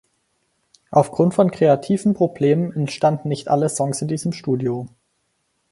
[0.89, 4.87] Aufgrund von kreativen Problemen entstanden nicht alle Songs in diesem Studio.